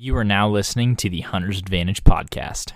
[0.00, 2.70] You are now listening to the Hunter's Advantage podcast.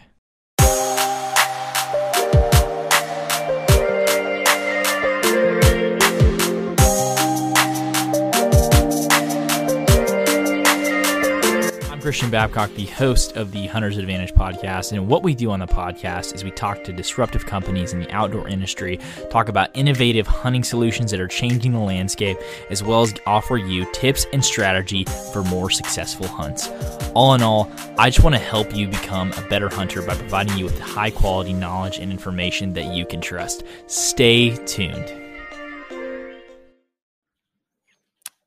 [12.03, 14.91] Christian Babcock, the host of the Hunter's Advantage podcast.
[14.91, 18.11] And what we do on the podcast is we talk to disruptive companies in the
[18.11, 18.99] outdoor industry,
[19.31, 22.39] talk about innovative hunting solutions that are changing the landscape,
[22.71, 26.69] as well as offer you tips and strategy for more successful hunts.
[27.15, 30.59] All in all, I just want to help you become a better hunter by providing
[30.59, 33.63] you with high quality knowledge and information that you can trust.
[33.87, 35.22] Stay tuned.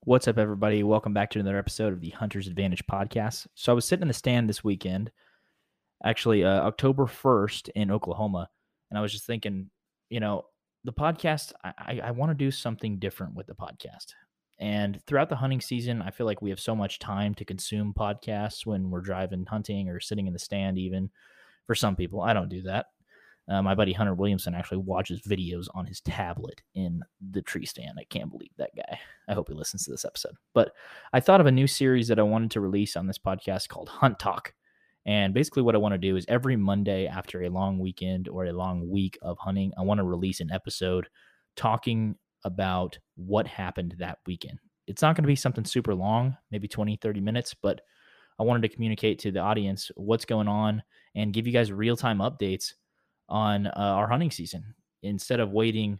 [0.07, 0.83] What's up, everybody?
[0.83, 3.47] Welcome back to another episode of the Hunter's Advantage podcast.
[3.55, 5.09] So, I was sitting in the stand this weekend,
[6.03, 8.47] actually, uh, October 1st in Oklahoma,
[8.91, 9.71] and I was just thinking,
[10.11, 10.45] you know,
[10.83, 14.13] the podcast, I, I, I want to do something different with the podcast.
[14.59, 17.91] And throughout the hunting season, I feel like we have so much time to consume
[17.91, 21.09] podcasts when we're driving hunting or sitting in the stand, even
[21.65, 22.21] for some people.
[22.21, 22.85] I don't do that.
[23.47, 27.97] Uh, my buddy Hunter Williamson actually watches videos on his tablet in the tree stand.
[27.99, 28.99] I can't believe that guy.
[29.27, 30.35] I hope he listens to this episode.
[30.53, 30.71] But
[31.13, 33.89] I thought of a new series that I wanted to release on this podcast called
[33.89, 34.53] Hunt Talk.
[35.05, 38.45] And basically, what I want to do is every Monday after a long weekend or
[38.45, 41.07] a long week of hunting, I want to release an episode
[41.55, 44.57] talking about what happened that weekend.
[44.87, 47.81] It's not going to be something super long, maybe 20, 30 minutes, but
[48.39, 51.95] I wanted to communicate to the audience what's going on and give you guys real
[51.95, 52.73] time updates
[53.29, 55.99] on uh, our hunting season instead of waiting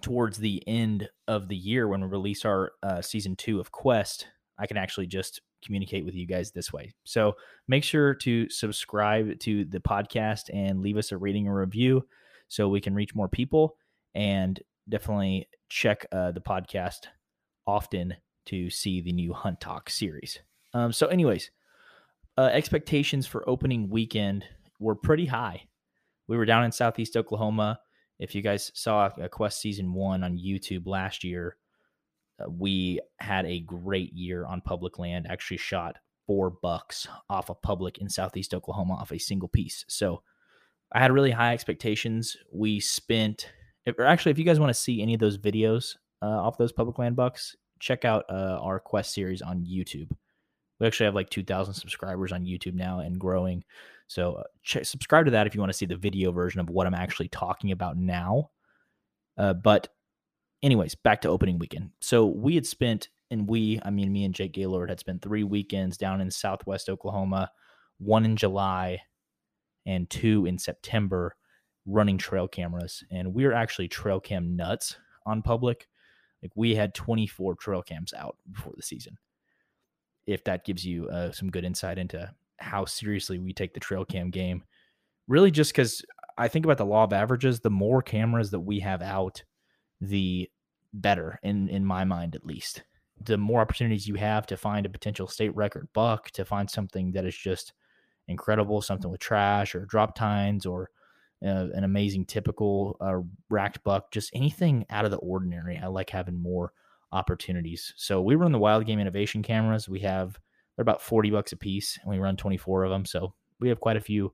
[0.00, 4.26] towards the end of the year when we release our uh, season two of Quest.
[4.58, 6.92] I can actually just communicate with you guys this way.
[7.04, 7.36] So
[7.68, 12.06] make sure to subscribe to the podcast and leave us a rating or review
[12.48, 13.76] so we can reach more people.
[14.14, 17.06] And definitely check uh, the podcast
[17.66, 18.14] often
[18.46, 20.40] to see the new Hunt Talk series.
[20.74, 21.50] Um, so, anyways,
[22.36, 24.44] uh, expectations for opening weekend
[24.80, 25.62] were pretty high
[26.28, 27.80] we were down in southeast Oklahoma.
[28.18, 31.56] If you guys saw a Quest season one on YouTube last year,
[32.40, 35.26] uh, we had a great year on public land.
[35.28, 35.96] Actually, shot
[36.26, 39.84] four bucks off of public in southeast Oklahoma off a single piece.
[39.88, 40.22] So
[40.92, 42.36] I had really high expectations.
[42.52, 43.50] We spent,
[43.98, 46.72] or actually, if you guys want to see any of those videos uh, off those
[46.72, 50.10] public land bucks, check out uh, our Quest series on YouTube.
[50.80, 53.64] We actually have like 2,000 subscribers on YouTube now and growing.
[54.06, 54.42] So uh,
[54.82, 57.28] subscribe to that if you want to see the video version of what I'm actually
[57.28, 58.50] talking about now.
[59.38, 59.88] Uh, but,
[60.62, 61.90] anyways, back to opening weekend.
[62.00, 65.44] So we had spent, and we, I mean, me and Jake Gaylord had spent three
[65.44, 67.50] weekends down in Southwest Oklahoma,
[67.98, 69.00] one in July
[69.86, 71.36] and two in September,
[71.86, 73.02] running trail cameras.
[73.10, 75.88] And we are actually trail cam nuts on public.
[76.42, 79.16] Like we had 24 trail cams out before the season
[80.26, 84.04] if that gives you uh, some good insight into how seriously we take the trail
[84.04, 84.62] cam game.
[85.28, 86.04] Really, just because
[86.38, 89.42] I think about the law of averages, the more cameras that we have out,
[90.00, 90.50] the
[90.92, 92.82] better in in my mind at least.
[93.24, 97.12] The more opportunities you have to find a potential state record buck, to find something
[97.12, 97.72] that is just
[98.28, 100.90] incredible, something with trash or drop tines or
[101.44, 103.18] uh, an amazing typical uh,
[103.50, 105.78] racked buck, just anything out of the ordinary.
[105.78, 106.72] I like having more
[107.12, 107.92] opportunities.
[107.96, 109.88] So we run the Wildgame Innovation cameras.
[109.88, 110.38] We have
[110.76, 113.04] they're about 40 bucks a piece and we run 24 of them.
[113.04, 114.32] So we have quite a few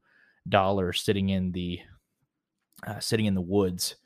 [0.49, 1.81] dollars sitting in the
[2.87, 3.97] uh, sitting in the woods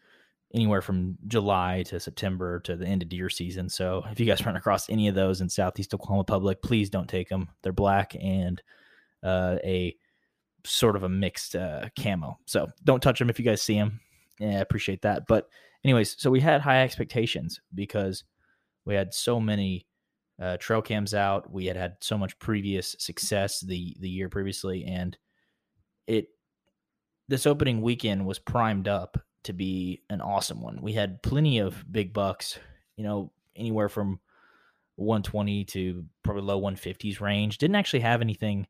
[0.55, 3.69] anywhere from July to September to the end of deer season.
[3.69, 7.09] So if you guys run across any of those in Southeast Oklahoma public, please don't
[7.09, 7.49] take them.
[7.63, 8.63] They're black and
[9.23, 9.97] uh, a
[10.65, 12.39] sort of a mixed uh, camo.
[12.47, 14.01] So don't touch them if you guys see them.
[14.39, 15.25] Yeah, I appreciate that.
[15.27, 15.49] But
[15.85, 18.25] anyways, so we had high expectations because
[18.85, 19.87] we had so many
[20.41, 21.53] uh, trail cams out.
[21.53, 25.17] We had had so much previous success the the year previously, and
[26.07, 26.29] it
[27.29, 30.81] this opening weekend was primed up to be an awesome one.
[30.83, 32.59] We had plenty of big bucks,
[32.97, 34.21] you know, anywhere from
[34.97, 37.59] 120 to probably low 150s range.
[37.59, 38.67] Didn't actually have anything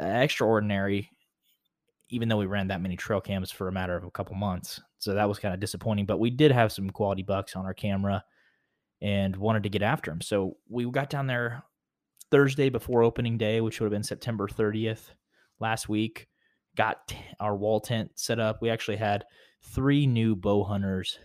[0.00, 1.10] uh, extraordinary,
[2.08, 4.80] even though we ran that many trail cams for a matter of a couple months.
[4.98, 6.06] So that was kind of disappointing.
[6.06, 8.24] But we did have some quality bucks on our camera
[9.02, 10.20] and wanted to get after him.
[10.20, 11.64] So we got down there
[12.30, 15.10] Thursday before opening day, which would have been September 30th
[15.58, 16.28] last week.
[16.76, 18.62] Got our wall tent set up.
[18.62, 19.24] We actually had
[19.60, 21.18] three new bow hunters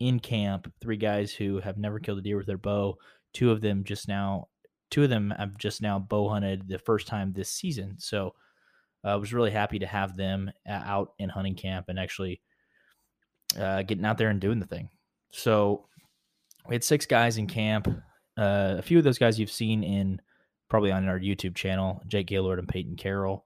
[0.00, 2.96] in camp, three guys who have never killed a deer with their bow.
[3.32, 4.48] Two of them just now,
[4.90, 7.94] two of them have just now bow hunted the first time this season.
[7.98, 8.34] So
[9.04, 12.40] uh, I was really happy to have them out in hunting camp and actually
[13.58, 14.88] uh, getting out there and doing the thing.
[15.30, 15.86] So
[16.70, 17.88] we had six guys in camp.
[18.38, 20.20] Uh, a few of those guys you've seen in
[20.68, 23.44] probably on our YouTube channel, Jake Gaylord and Peyton Carroll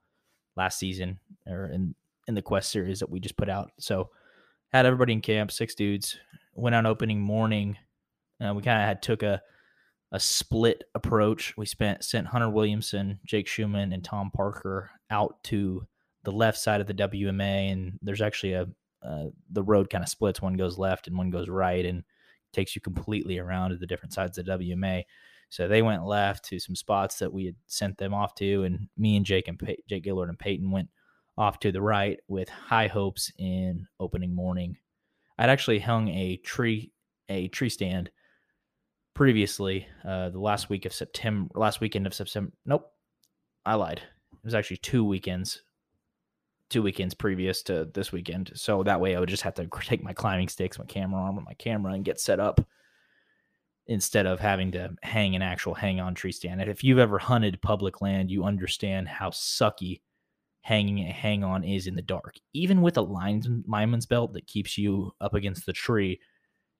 [0.57, 1.19] last season
[1.49, 1.95] or in
[2.29, 3.73] in the quest series that we just put out.
[3.79, 4.11] So
[4.73, 6.19] had everybody in camp, six dudes.
[6.55, 7.77] Went on opening morning.
[8.41, 9.43] Uh, we kind of had took a
[10.13, 11.57] a split approach.
[11.57, 15.87] We spent sent Hunter Williamson, Jake Schumann, and Tom Parker out to
[16.25, 18.69] the left side of the WMA, and there's actually a
[19.03, 20.43] uh, the road kind of splits.
[20.43, 22.05] One goes left and one goes right, and
[22.55, 25.05] takes you completely around to the different sides of WMA.
[25.51, 28.89] So they went left to some spots that we had sent them off to, and
[28.97, 30.89] me and Jake and Jake Gillard and Peyton went
[31.37, 34.77] off to the right with high hopes in opening morning.
[35.39, 36.93] I'd actually hung a tree
[37.29, 38.11] a tree stand
[39.15, 42.53] previously uh, the last week of September, last weekend of September.
[42.67, 42.91] Nope,
[43.65, 44.03] I lied.
[44.33, 45.63] It was actually two weekends,
[46.75, 48.51] two weekends previous to this weekend.
[48.57, 51.37] So that way I would just have to take my climbing sticks, my camera arm,
[51.37, 52.61] and my camera and get set up
[53.87, 56.61] instead of having to hang an actual hang on tree stand.
[56.61, 60.01] And if you've ever hunted public land, you understand how sucky
[60.63, 62.35] hanging a hang on is in the dark.
[62.55, 66.19] Even with a lineman's belt that keeps you up against the tree,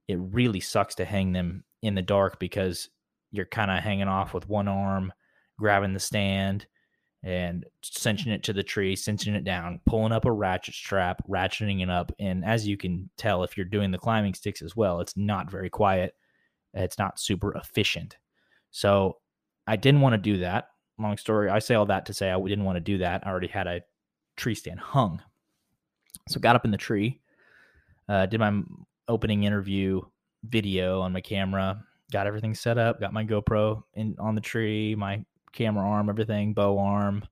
[0.09, 2.89] it really sucks to hang them in the dark because
[3.31, 5.13] you're kind of hanging off with one arm,
[5.57, 6.67] grabbing the stand
[7.25, 11.83] and cinching it to the tree, cinching it down, pulling up a ratchet strap, ratcheting
[11.83, 12.13] it up.
[12.21, 15.51] And as you can tell, if you're doing the climbing sticks as well, it's not
[15.51, 16.15] very quiet.
[16.75, 18.17] It's not super efficient.
[18.71, 19.19] So
[19.67, 20.69] I didn't want to do that.
[20.99, 21.49] Long story.
[21.49, 23.27] I say all that to say I didn't want to do that.
[23.27, 23.81] I already had a
[24.37, 25.23] tree stand hung.
[26.29, 27.21] So got up in the tree,
[28.09, 28.63] uh, did my
[29.09, 30.01] opening interview
[30.45, 31.83] video on my camera,
[32.13, 35.25] got everything set up, got my GoPro in on the tree, my
[35.55, 37.25] camera arm, everything, bow arm,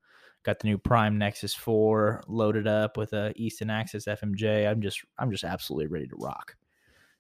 [0.45, 4.69] got the new Prime Nexus 4 loaded up with a Easton Axis FMJ.
[4.69, 6.57] I'm just I'm just absolutely ready to rock.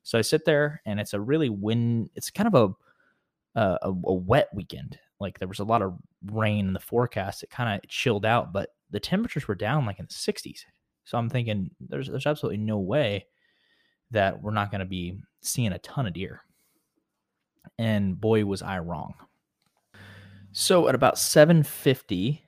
[0.02, 4.14] So I sit there and it's a really wind it's kind of a a, a
[4.14, 4.98] wet weekend.
[5.20, 5.94] Like there was a lot of
[6.26, 7.42] rain in the forecast.
[7.42, 10.64] It kind of chilled out, but the temperatures were down like in the 60s.
[11.04, 13.26] So I'm thinking there's there's absolutely no way
[14.10, 16.42] that we're not going to be seeing a ton of deer.
[17.78, 19.14] And boy, was I wrong.
[20.52, 22.46] So at about 750,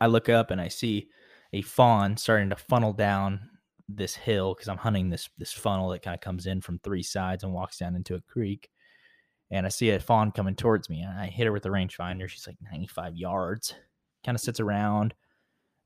[0.00, 1.08] I look up and I see
[1.52, 3.40] a fawn starting to funnel down
[3.88, 7.02] this hill because I'm hunting this this funnel that kind of comes in from three
[7.02, 8.70] sides and walks down into a creek.
[9.50, 11.02] And I see a fawn coming towards me.
[11.02, 12.28] And I hit her with the rangefinder.
[12.28, 13.74] She's like 95 yards.
[14.24, 15.12] Kind of sits around,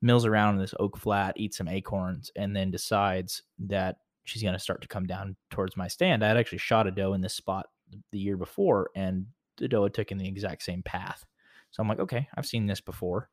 [0.02, 4.52] mills around in this oak flat, eats some acorns, and then decides that she's going
[4.52, 6.22] to start to come down towards my stand.
[6.22, 7.66] I had actually shot a doe in this spot
[8.12, 11.24] the year before, and the doe had taken the exact same path.
[11.70, 13.28] So I'm like, okay, I've seen this before.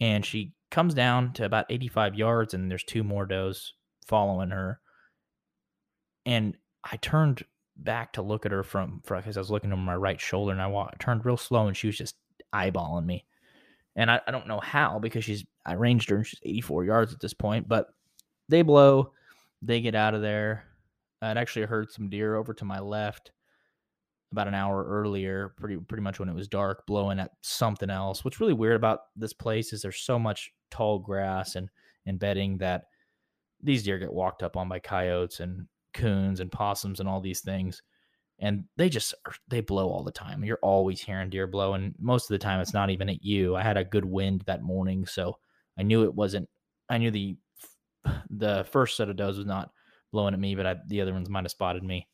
[0.00, 3.74] And she comes down to about 85 yards, and there's two more does
[4.06, 4.80] following her.
[6.26, 7.44] And I turned
[7.76, 10.62] back to look at her from because I was looking over my right shoulder, and
[10.62, 12.16] I walked, turned real slow, and she was just
[12.54, 13.24] eyeballing me.
[13.94, 17.12] And I, I don't know how because she's I ranged her and she's 84 yards
[17.12, 17.88] at this point, but
[18.48, 19.12] they blow
[19.62, 20.64] they get out of there.
[21.22, 23.30] I'd actually heard some deer over to my left
[24.32, 28.24] about an hour earlier, pretty pretty much when it was dark, blowing at something else.
[28.24, 31.68] What's really weird about this place is there's so much tall grass and
[32.06, 32.84] and bedding that
[33.62, 37.40] these deer get walked up on by coyotes and coons and possums and all these
[37.40, 37.82] things.
[38.38, 39.14] And they just
[39.48, 40.42] they blow all the time.
[40.42, 43.54] You're always hearing deer blow, and most of the time it's not even at you.
[43.54, 45.38] I had a good wind that morning, so
[45.78, 46.48] I knew it wasn't.
[46.88, 47.36] I knew the
[48.30, 49.70] the first set of does was not
[50.10, 52.08] blowing at me, but I, the other ones might have spotted me.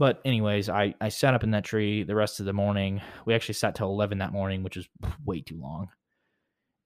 [0.00, 3.02] But anyways, I I sat up in that tree the rest of the morning.
[3.26, 4.88] We actually sat till eleven that morning, which is
[5.26, 5.88] way too long,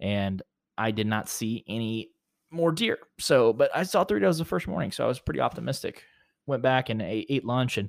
[0.00, 0.42] and
[0.76, 2.10] I did not see any
[2.50, 2.98] more deer.
[3.20, 6.02] So, but I saw three does the first morning, so I was pretty optimistic.
[6.48, 7.88] Went back and ate, ate lunch and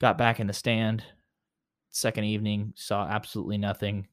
[0.00, 1.02] got back in the stand.
[1.90, 4.06] Second evening, saw absolutely nothing.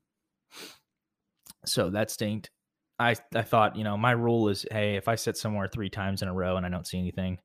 [1.63, 2.49] So that stinked.
[2.97, 6.23] I I thought, you know, my rule is, hey, if I sit somewhere three times
[6.23, 7.37] in a row and I don't see anything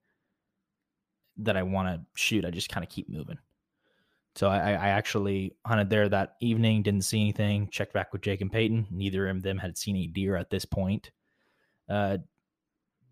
[1.38, 3.38] that I want to shoot, I just kind of keep moving.
[4.36, 7.68] So I, I actually hunted there that evening, didn't see anything.
[7.70, 8.86] Checked back with Jake and Peyton.
[8.90, 11.10] Neither of them had seen a deer at this point.
[11.88, 12.18] Uh,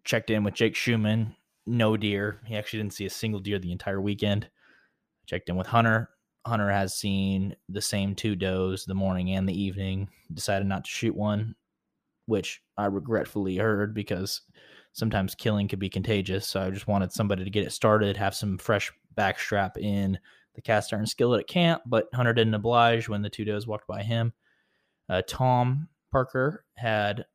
[0.04, 1.34] checked in with Jake Schumann,
[1.66, 2.40] no deer.
[2.44, 4.48] He actually didn't see a single deer the entire weekend.
[5.26, 6.10] Checked in with Hunter.
[6.46, 10.08] Hunter has seen the same two does the morning and the evening.
[10.32, 11.56] Decided not to shoot one
[12.26, 14.42] which I regretfully heard because
[14.96, 16.46] sometimes killing could be contagious.
[16.46, 20.18] So I just wanted somebody to get it started, have some fresh backstrap in
[20.54, 23.86] the cast iron skillet at camp, but Hunter didn't oblige when the two does walked
[23.86, 24.32] by him.
[25.08, 27.26] Uh, Tom Parker had,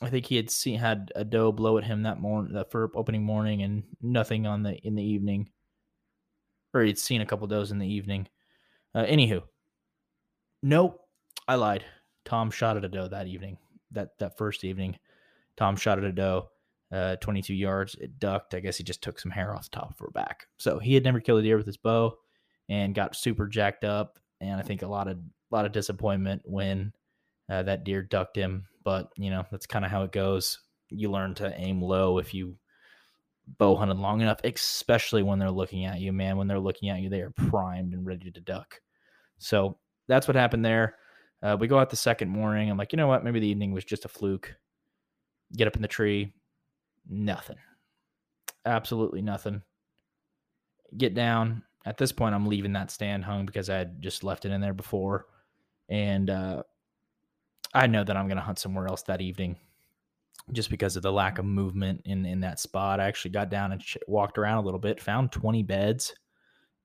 [0.00, 2.90] I think he had seen had a doe blow at him that morning, that for
[2.94, 5.50] opening morning, and nothing on the in the evening,
[6.72, 8.26] or he'd seen a couple does in the evening.
[8.94, 9.42] Uh, anywho,
[10.62, 11.00] Nope,
[11.46, 11.84] I lied.
[12.24, 13.58] Tom shot at a doe that evening.
[13.90, 14.96] That that first evening,
[15.56, 16.48] Tom shot at a doe,
[16.92, 17.94] uh, 22 yards.
[17.96, 18.54] It ducked.
[18.54, 20.46] I guess he just took some hair off the top of her back.
[20.58, 22.16] So he had never killed a deer with his bow,
[22.68, 24.18] and got super jacked up.
[24.40, 26.92] And I think a lot of a lot of disappointment when
[27.50, 28.66] uh, that deer ducked him.
[28.84, 30.58] But you know that's kind of how it goes.
[30.90, 32.56] You learn to aim low if you
[33.58, 36.36] bow hunted long enough, especially when they're looking at you, man.
[36.36, 38.80] When they're looking at you, they are primed and ready to duck.
[39.38, 40.96] So that's what happened there.
[41.42, 42.70] Uh, we go out the second morning.
[42.70, 43.24] I'm like, you know what?
[43.24, 44.54] Maybe the evening was just a fluke.
[45.56, 46.32] Get up in the tree.
[47.08, 47.56] Nothing.
[48.64, 49.62] Absolutely nothing.
[50.96, 51.62] Get down.
[51.84, 54.60] At this point, I'm leaving that stand hung because I had just left it in
[54.60, 55.26] there before.
[55.88, 56.62] And uh,
[57.74, 59.56] I know that I'm going to hunt somewhere else that evening
[60.52, 63.00] just because of the lack of movement in, in that spot.
[63.00, 66.14] I actually got down and walked around a little bit, found 20 beds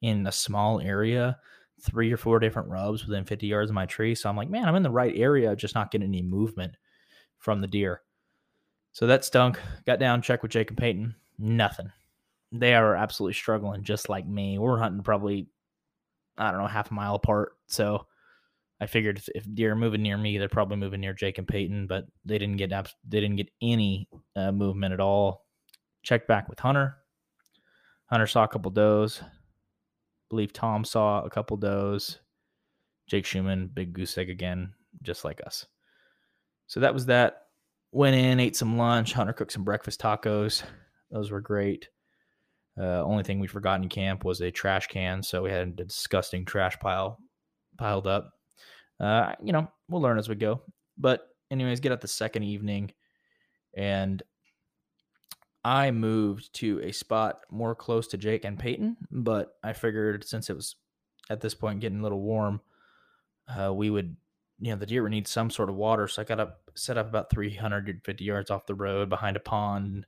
[0.01, 1.37] in a small area
[1.81, 4.15] three or four different rubs within 50 yards of my tree.
[4.15, 6.75] So I'm like, man, I'm in the right area, just not getting any movement
[7.37, 8.01] from the deer.
[8.97, 9.59] So that stunk.
[9.85, 11.13] Got down, checked with Jacob Peyton.
[11.37, 11.91] Nothing.
[12.51, 14.57] They are absolutely struggling, just like me.
[14.57, 15.45] We're hunting probably,
[16.35, 17.51] I don't know, half a mile apart.
[17.67, 18.07] So
[18.81, 21.85] I figured if, deer are moving near me, they're probably moving near Jake and Peyton,
[21.85, 22.71] but they didn't get
[23.07, 25.45] they didn't get any uh, movement at all.
[26.01, 26.97] Checked back with Hunter.
[28.07, 29.21] Hunter saw a couple does
[30.31, 32.17] believe Tom saw a couple does.
[33.05, 34.73] Jake Schumann, big goose egg again,
[35.03, 35.67] just like us.
[36.65, 37.43] So that was that.
[37.97, 39.13] Went in, ate some lunch.
[39.13, 40.61] Hunter cooked some breakfast tacos.
[41.09, 41.89] Those were great.
[42.79, 45.71] Uh, only thing we forgot in camp was a trash can, so we had a
[45.71, 47.17] disgusting trash pile
[47.75, 48.33] piled up.
[48.99, 50.61] Uh, you know, we'll learn as we go.
[50.95, 52.91] But anyways, get out the second evening,
[53.75, 54.21] and
[55.65, 60.51] I moved to a spot more close to Jake and Peyton, but I figured since
[60.51, 60.75] it was
[61.31, 62.61] at this point getting a little warm,
[63.47, 64.15] uh, we would,
[64.59, 66.07] you know, the deer would need some sort of water.
[66.07, 70.05] So I got up, set up about 350 yards off the road behind a pond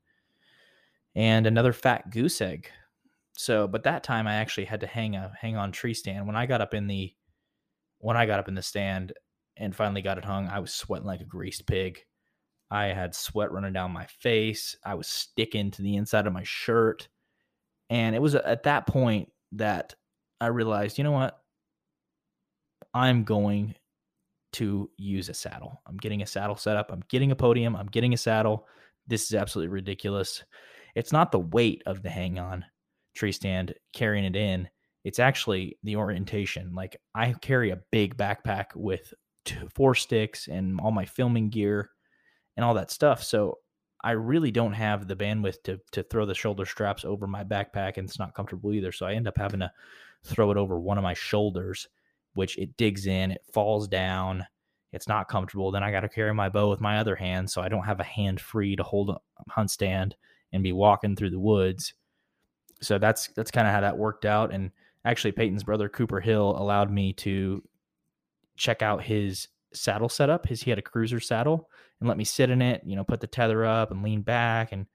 [1.16, 2.70] and another fat goose egg.
[3.38, 6.28] So, but that time I actually had to hang a hang on tree stand.
[6.28, 7.14] When I got up in the,
[8.00, 9.14] when I got up in the stand
[9.56, 12.00] and finally got it hung, I was sweating like a greased pig.
[12.72, 14.76] I had sweat running down my face.
[14.84, 17.08] I was sticking to the inside of my shirt.
[17.90, 19.96] And it was at that point that
[20.40, 21.40] I realized, you know what?
[22.94, 23.76] I'm going
[24.54, 25.82] to use a saddle.
[25.86, 26.92] I'm getting a saddle set up.
[26.92, 27.76] I'm getting a podium.
[27.76, 28.68] I'm getting a saddle.
[29.08, 30.44] This is absolutely ridiculous.
[30.96, 32.66] It's not the weight of the hang on
[33.16, 34.68] tree stand carrying it in.
[35.04, 36.74] It's actually the orientation.
[36.74, 39.14] Like I carry a big backpack with
[39.46, 41.92] two, four sticks and all my filming gear
[42.58, 43.24] and all that stuff.
[43.24, 43.60] So
[44.04, 47.98] I really don't have the bandwidth to to throw the shoulder straps over my backpack,
[47.98, 48.92] and it's not comfortable either.
[48.92, 49.72] So I end up having to
[50.24, 51.88] throw it over one of my shoulders,
[52.34, 54.46] which it digs in, it falls down,
[54.92, 55.72] it's not comfortable.
[55.72, 58.00] Then I got to carry my bow with my other hand, so I don't have
[58.00, 59.20] a hand free to hold a
[59.50, 60.16] hunt stand
[60.52, 61.94] and be walking through the woods.
[62.82, 64.52] So that's that's kind of how that worked out.
[64.52, 64.72] And
[65.06, 67.64] actually, Peyton's brother Cooper Hill allowed me to
[68.58, 70.48] check out his saddle setup.
[70.48, 71.70] His he had a Cruzr saddle
[72.00, 74.72] and let me sit in it, you know, put the tether up and lean back.
[74.72, 74.88] And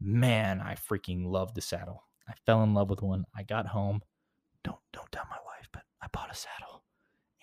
[0.00, 2.04] man, I freaking loved the saddle.
[2.28, 3.24] I fell in love with one.
[3.36, 4.00] I got home.
[4.62, 5.36] Don't don't tell my
[6.14, 6.84] bought a saddle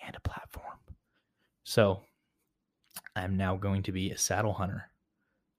[0.04, 0.78] and a platform.
[1.62, 2.00] So
[3.14, 4.90] I'm now going to be a saddle hunter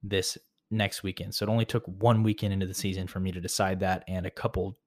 [0.01, 0.37] this
[0.71, 1.35] next weekend.
[1.35, 4.25] So it only took one weekend into the season for me to decide that and
[4.25, 4.77] a couple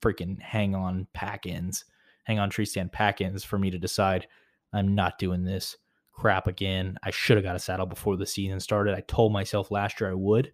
[0.00, 1.84] freaking hang on pack ins,
[2.24, 4.26] hang on tree stand pack ins for me to decide
[4.72, 5.76] I'm not doing this
[6.12, 6.96] crap again.
[7.02, 8.94] I should have got a saddle before the season started.
[8.94, 10.52] I told myself last year I would,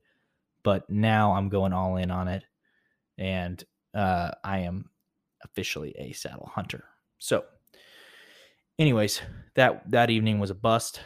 [0.65, 2.45] but now I'm going all in on it.
[3.17, 3.63] And
[3.95, 4.91] uh, I am
[5.45, 6.85] officially a saddle hunter.
[7.25, 7.45] So,
[8.79, 9.23] anyways,
[9.55, 11.01] that that evening was a bust.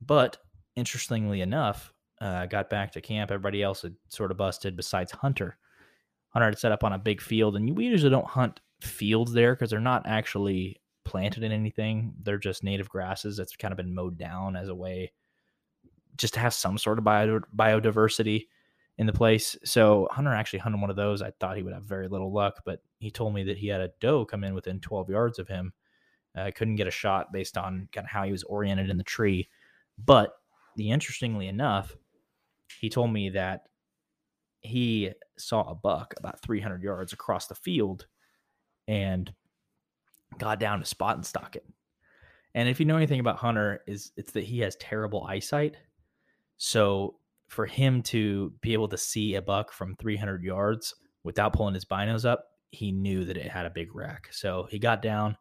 [0.00, 0.36] But
[0.76, 3.32] interestingly enough, uh, got back to camp.
[3.32, 5.58] Everybody else had sort of busted besides Hunter.
[6.28, 9.56] Hunter had set up on a big field, and we usually don't hunt fields there
[9.56, 12.14] because they're not actually planted in anything.
[12.22, 15.10] They're just native grasses that's kind of been mowed down as a way
[16.16, 18.46] just to have some sort of bio, biodiversity
[18.98, 19.56] in the place.
[19.64, 21.22] So Hunter actually hunted one of those.
[21.22, 23.80] I thought he would have very little luck, but he told me that he had
[23.80, 25.72] a doe come in within 12 yards of him.
[26.34, 28.98] I uh, couldn't get a shot based on kind of how he was oriented in
[28.98, 29.48] the tree.
[29.98, 30.34] But
[30.76, 31.96] the interestingly enough,
[32.80, 33.62] he told me that
[34.60, 38.06] he saw a buck about 300 yards across the field
[38.88, 39.32] and
[40.38, 41.64] got down to spot and stock it.
[42.54, 45.76] And if you know anything about Hunter, is it's that he has terrible eyesight.
[46.56, 47.16] So
[47.48, 51.84] for him to be able to see a buck from 300 yards without pulling his
[51.84, 54.28] binos up, he knew that it had a big rack.
[54.32, 55.36] So he got down.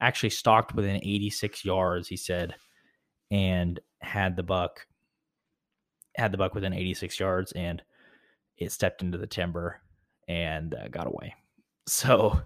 [0.00, 2.54] actually stalked within 86 yards, he said,
[3.30, 4.86] and had the buck
[6.16, 7.82] had the buck within 86 yards and
[8.58, 9.80] it stepped into the timber
[10.28, 11.34] and uh, got away.
[11.88, 12.40] So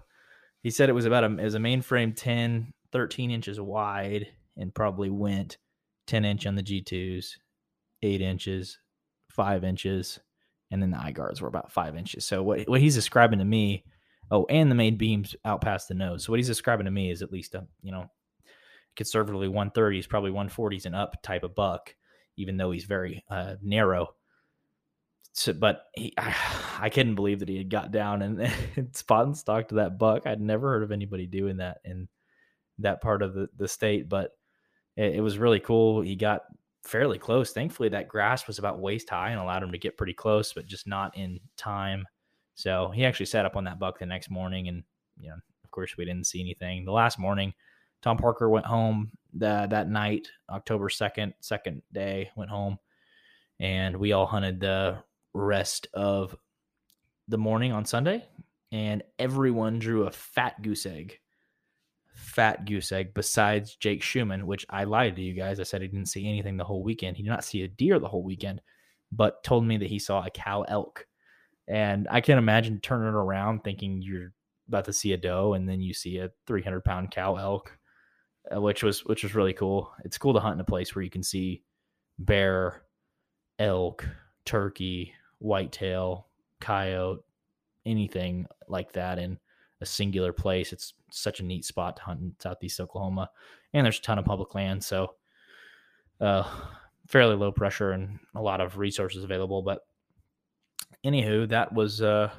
[0.63, 4.25] he said it was about a, it was a mainframe 10, 13 inches wide
[4.57, 5.57] and probably went
[6.07, 7.33] 10 inch on the G2s,
[8.01, 8.79] eight inches,
[9.37, 10.19] five inches,
[10.69, 12.25] and then the eye guards were about five inches.
[12.25, 13.85] So what, what he's describing to me,
[14.29, 16.25] oh, and the main beams out past the nose.
[16.25, 18.11] So what he's describing to me is at least a, you know,
[18.97, 21.95] conservatively 130s, probably 140s and up type of buck,
[22.35, 24.09] even though he's very uh, narrow
[25.37, 26.35] so, but he, I,
[26.81, 28.41] I couldn't believe that he had got down and,
[28.75, 30.25] and spot and stock to that buck.
[30.25, 32.07] I'd never heard of anybody doing that in
[32.79, 34.31] that part of the, the state, but
[34.95, 36.01] it, it was really cool.
[36.01, 36.41] He got
[36.87, 37.51] fairly close.
[37.51, 40.65] Thankfully, that grass was about waist high and allowed him to get pretty close, but
[40.65, 42.07] just not in time.
[42.55, 44.83] So he actually sat up on that buck the next morning, and
[45.19, 46.85] you know, of course, we didn't see anything.
[46.85, 47.53] The last morning,
[48.01, 52.79] Tom Parker went home that that night, October second, second day, went home,
[53.59, 54.97] and we all hunted the
[55.33, 56.35] rest of
[57.27, 58.25] the morning on Sunday,
[58.71, 61.19] and everyone drew a fat goose egg.
[62.17, 65.59] Fat goose egg besides Jake Schumann, which I lied to you guys.
[65.59, 67.15] I said he didn't see anything the whole weekend.
[67.15, 68.61] He did not see a deer the whole weekend,
[69.11, 71.05] but told me that he saw a cow elk.
[71.67, 74.31] And I can't imagine turning around thinking you're
[74.67, 77.77] about to see a doe, and then you see a 300 pound cow elk,
[78.53, 79.91] uh, which was which was really cool.
[80.03, 81.63] It's cool to hunt in a place where you can see
[82.17, 82.83] bear,
[83.59, 84.07] elk,
[84.45, 86.27] turkey, whitetail,
[86.59, 87.23] coyote,
[87.85, 89.37] anything like that in
[89.81, 90.73] a singular place.
[90.73, 93.29] It's such a neat spot to hunt in southeast Oklahoma,
[93.73, 95.15] and there's a ton of public land, so
[96.21, 96.43] uh,
[97.07, 99.61] fairly low pressure and a lot of resources available.
[99.61, 99.79] But
[101.05, 102.31] anywho, that was uh,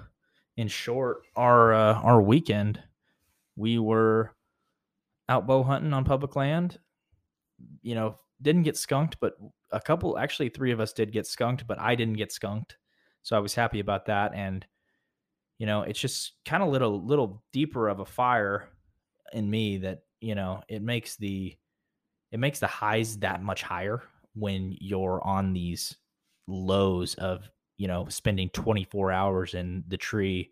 [0.56, 2.82] in short our uh, our weekend.
[3.56, 4.34] We were
[5.28, 6.78] out bow hunting on public land.
[7.82, 9.34] You know, didn't get skunked, but
[9.70, 12.76] a couple, actually, three of us did get skunked, but I didn't get skunked.
[13.22, 14.32] So I was happy about that.
[14.34, 14.64] And,
[15.58, 18.68] you know, it's just kind of little, little deeper of a fire
[19.32, 21.56] in me that, you know, it makes the,
[22.32, 24.02] it makes the highs that much higher
[24.34, 25.96] when you're on these
[26.46, 30.50] lows of, you know, spending 24 hours in the tree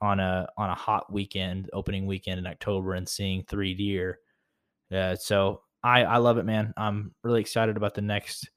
[0.00, 4.18] on a, on a hot weekend, opening weekend in October and seeing three deer.
[4.92, 6.74] Uh, so I, I love it, man.
[6.76, 8.50] I'm really excited about the next,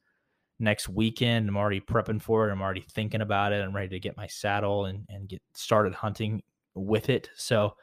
[0.59, 1.49] next weekend.
[1.49, 2.51] I'm already prepping for it.
[2.51, 3.63] I'm already thinking about it.
[3.63, 6.41] I'm ready to get my saddle and, and get started hunting
[6.73, 7.29] with it.
[7.35, 7.75] So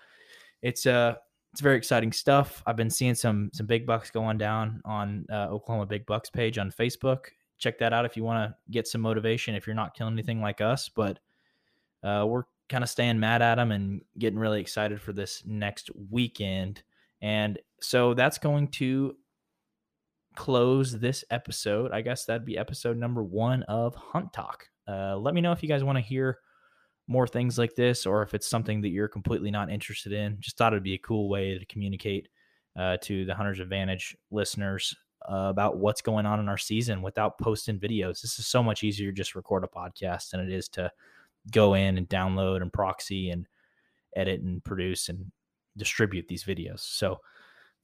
[0.63, 1.15] it's uh
[1.53, 2.63] it's very exciting stuff.
[2.67, 6.57] I've been seeing some some big bucks going down on uh, Oklahoma Big Bucks page
[6.57, 7.27] on Facebook.
[7.59, 9.55] Check that out if you want to get some motivation.
[9.55, 11.19] If you're not killing anything like us, but
[12.03, 15.91] uh, we're kind of staying mad at them and getting really excited for this next
[16.11, 16.83] weekend.
[17.21, 19.15] And so that's going to
[20.35, 21.93] close this episode.
[21.93, 24.67] I guess that'd be episode number one of Hunt Talk.
[24.89, 26.39] Uh, let me know if you guys want to hear
[27.09, 30.37] more things like this or if it's something that you're completely not interested in.
[30.41, 32.29] Just thought it'd be a cool way to communicate
[32.79, 34.95] uh, to the Hunter's Advantage listeners
[35.31, 38.23] uh, about what's going on in our season without posting videos.
[38.23, 40.91] This is so much easier to just record a podcast than it is to
[41.51, 43.47] go in and download and proxy and
[44.17, 45.31] edit and produce and
[45.77, 46.81] distribute these videos.
[46.81, 47.19] So,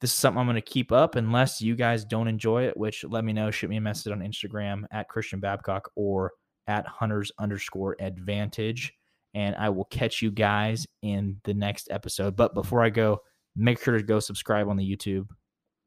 [0.01, 3.03] this is something I'm going to keep up unless you guys don't enjoy it, which
[3.03, 3.51] let me know.
[3.51, 6.31] Shoot me a message on Instagram at Christian Babcock or
[6.67, 8.93] at hunters underscore advantage.
[9.33, 12.35] And I will catch you guys in the next episode.
[12.35, 13.19] But before I go,
[13.55, 15.27] make sure to go subscribe on the YouTube.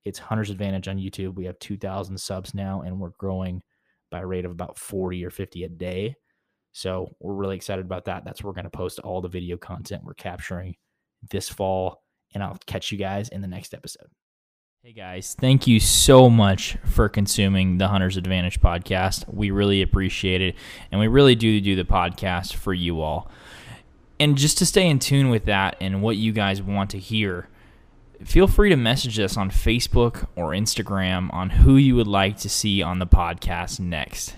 [0.04, 1.34] It's Hunter's Advantage on YouTube.
[1.34, 3.62] We have 2,000 subs now, and we're growing
[4.10, 6.16] by a rate of about 40 or 50 a day.
[6.72, 8.24] So we're really excited about that.
[8.24, 10.74] That's where we're going to post all the video content we're capturing
[11.30, 12.02] this fall
[12.34, 14.08] and I'll catch you guys in the next episode.
[14.82, 19.32] Hey guys, thank you so much for consuming the Hunter's Advantage podcast.
[19.32, 20.56] We really appreciate it,
[20.90, 23.30] and we really do do the podcast for you all.
[24.18, 27.48] And just to stay in tune with that and what you guys want to hear,
[28.24, 32.48] feel free to message us on Facebook or Instagram on who you would like to
[32.48, 34.34] see on the podcast next.